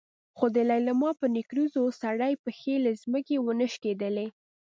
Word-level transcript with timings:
خو 0.37 0.45
د 0.55 0.57
لېلما 0.69 1.09
په 1.19 1.25
نکريزو 1.35 1.83
سرې 2.01 2.33
پښې 2.43 2.75
له 2.85 2.91
ځمکې 3.01 3.35
ونه 3.45 3.67
شکېدلې. 3.73 4.27